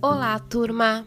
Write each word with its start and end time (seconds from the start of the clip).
Olá, 0.00 0.38
turma! 0.38 1.04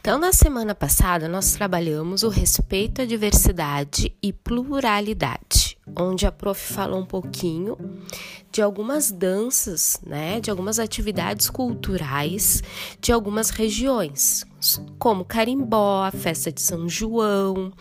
Então, 0.00 0.18
na 0.18 0.32
semana 0.32 0.74
passada, 0.74 1.28
nós 1.28 1.52
trabalhamos 1.52 2.22
o 2.22 2.30
respeito 2.30 3.02
à 3.02 3.04
diversidade 3.04 4.16
e 4.22 4.32
pluralidade, 4.32 5.76
onde 5.94 6.26
a 6.26 6.32
prof 6.32 6.72
falou 6.72 7.00
um 7.00 7.04
pouquinho 7.04 7.76
de 8.50 8.62
algumas 8.62 9.12
danças, 9.12 10.00
né, 10.06 10.40
de 10.40 10.50
algumas 10.50 10.78
atividades 10.78 11.50
culturais 11.50 12.62
de 12.98 13.12
algumas 13.12 13.50
regiões, 13.50 14.46
como 14.98 15.22
carimbó, 15.22 16.04
a 16.04 16.10
festa 16.10 16.50
de 16.50 16.62
São 16.62 16.88
João, 16.88 17.74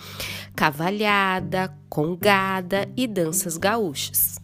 cavalhada, 0.54 1.74
congada 1.88 2.86
e 2.98 3.08
danças 3.08 3.56
gaúchas. 3.56 4.42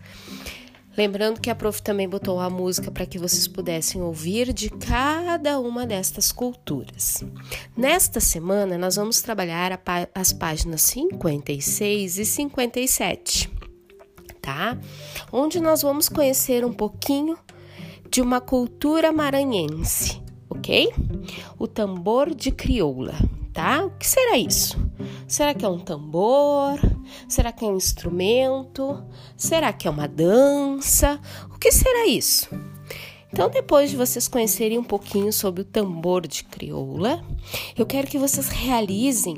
Lembrando 0.99 1.39
que 1.39 1.49
a 1.49 1.55
prof 1.55 1.81
também 1.81 2.09
botou 2.09 2.41
a 2.41 2.49
música 2.49 2.91
para 2.91 3.05
que 3.05 3.17
vocês 3.17 3.47
pudessem 3.47 4.01
ouvir 4.01 4.51
de 4.51 4.69
cada 4.69 5.57
uma 5.57 5.87
destas 5.87 6.29
culturas. 6.29 7.23
Nesta 7.77 8.19
semana, 8.19 8.77
nós 8.77 8.97
vamos 8.97 9.21
trabalhar 9.21 9.81
as 10.13 10.33
páginas 10.33 10.81
56 10.81 12.17
e 12.17 12.25
57, 12.25 13.49
tá? 14.41 14.77
Onde 15.31 15.61
nós 15.61 15.83
vamos 15.83 16.09
conhecer 16.09 16.65
um 16.65 16.73
pouquinho 16.73 17.37
de 18.11 18.21
uma 18.21 18.41
cultura 18.41 19.13
maranhense, 19.13 20.21
ok? 20.49 20.91
O 21.57 21.65
tambor 21.65 22.35
de 22.35 22.51
crioula, 22.51 23.15
tá? 23.53 23.85
O 23.85 23.91
que 23.91 24.05
será 24.05 24.37
isso? 24.37 24.77
Será 25.29 25.53
que 25.53 25.63
é 25.63 25.69
um 25.69 25.79
tambor? 25.79 26.77
Será 27.27 27.51
que 27.51 27.65
é 27.65 27.67
um 27.67 27.75
instrumento? 27.75 29.03
Será 29.37 29.71
que 29.73 29.87
é 29.87 29.91
uma 29.91 30.07
dança? 30.07 31.19
O 31.53 31.57
que 31.57 31.71
será 31.71 32.07
isso? 32.07 32.49
Então, 33.31 33.49
depois 33.49 33.91
de 33.91 33.95
vocês 33.95 34.27
conhecerem 34.27 34.77
um 34.79 34.83
pouquinho 34.83 35.31
sobre 35.31 35.61
o 35.61 35.65
tambor 35.65 36.27
de 36.27 36.43
crioula, 36.43 37.23
eu 37.77 37.85
quero 37.85 38.07
que 38.07 38.17
vocês 38.17 38.49
realizem 38.49 39.37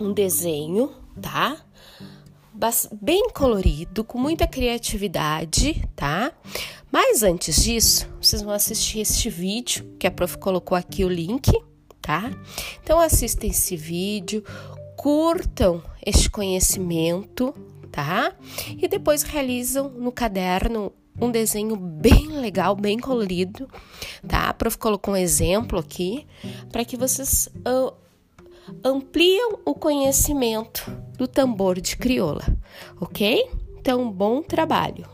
um 0.00 0.12
desenho, 0.12 0.92
tá? 1.20 1.56
Bem 3.00 3.28
colorido, 3.30 4.02
com 4.02 4.18
muita 4.18 4.46
criatividade, 4.46 5.86
tá? 5.94 6.32
Mas 6.90 7.22
antes 7.22 7.62
disso, 7.62 8.08
vocês 8.20 8.42
vão 8.42 8.52
assistir 8.52 9.00
este 9.00 9.28
vídeo 9.28 9.94
que 9.98 10.06
a 10.06 10.10
prof 10.10 10.38
colocou 10.38 10.76
aqui 10.76 11.04
o 11.04 11.08
link, 11.08 11.52
tá? 12.00 12.30
Então 12.82 12.98
assistam 12.98 13.46
esse 13.46 13.76
vídeo, 13.76 14.42
curtam 14.96 15.82
este 16.06 16.30
conhecimento, 16.30 17.52
tá? 17.90 18.32
E 18.78 18.86
depois 18.86 19.22
realizam 19.22 19.88
no 19.90 20.12
caderno 20.12 20.92
um 21.20 21.30
desenho 21.30 21.76
bem 21.76 22.28
legal, 22.28 22.76
bem 22.76 22.98
colorido, 22.98 23.68
tá? 24.26 24.48
A 24.48 24.54
prof 24.54 24.78
colocou 24.78 25.14
um 25.14 25.16
exemplo 25.16 25.78
aqui 25.78 26.26
para 26.70 26.84
que 26.84 26.96
vocês 26.96 27.48
uh, 27.66 27.92
ampliam 28.84 29.58
o 29.64 29.74
conhecimento 29.74 30.88
do 31.18 31.26
tambor 31.26 31.80
de 31.80 31.96
crioula, 31.96 32.44
ok? 33.00 33.50
Então, 33.78 34.10
bom 34.10 34.42
trabalho! 34.42 35.08